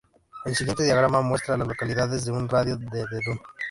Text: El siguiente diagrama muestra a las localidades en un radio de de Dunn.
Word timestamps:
El 0.45 0.55
siguiente 0.55 0.83
diagrama 0.83 1.21
muestra 1.21 1.53
a 1.53 1.57
las 1.59 1.67
localidades 1.67 2.25
en 2.25 2.33
un 2.33 2.49
radio 2.49 2.75
de 2.75 2.87
de 3.05 3.19
Dunn. 3.23 3.39